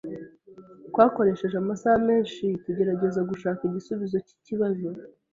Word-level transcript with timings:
Twakoresheje 0.89 1.55
amasaha 1.59 1.97
menshi 2.09 2.45
tugerageza 2.63 3.19
gushaka 3.31 3.61
igisubizo 3.65 4.17
cyikibazo. 4.27 4.85